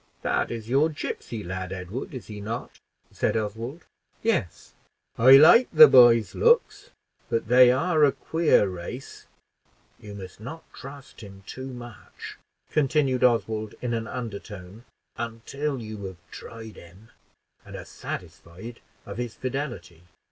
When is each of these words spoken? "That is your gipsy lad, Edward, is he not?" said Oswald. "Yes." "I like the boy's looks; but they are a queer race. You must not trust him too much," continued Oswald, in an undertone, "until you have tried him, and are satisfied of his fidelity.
"That 0.23 0.49
is 0.49 0.67
your 0.67 0.89
gipsy 0.89 1.43
lad, 1.43 1.71
Edward, 1.71 2.11
is 2.15 2.25
he 2.25 2.41
not?" 2.41 2.79
said 3.11 3.37
Oswald. 3.37 3.85
"Yes." 4.23 4.73
"I 5.15 5.33
like 5.37 5.69
the 5.71 5.87
boy's 5.87 6.33
looks; 6.33 6.89
but 7.29 7.49
they 7.49 7.71
are 7.71 8.03
a 8.03 8.11
queer 8.11 8.67
race. 8.67 9.27
You 9.99 10.15
must 10.15 10.39
not 10.39 10.63
trust 10.73 11.21
him 11.21 11.43
too 11.45 11.67
much," 11.67 12.39
continued 12.71 13.23
Oswald, 13.23 13.75
in 13.79 13.93
an 13.93 14.07
undertone, 14.07 14.85
"until 15.17 15.79
you 15.79 16.03
have 16.05 16.17
tried 16.31 16.77
him, 16.77 17.11
and 17.63 17.75
are 17.75 17.85
satisfied 17.85 18.79
of 19.05 19.17
his 19.17 19.35
fidelity. 19.35 20.01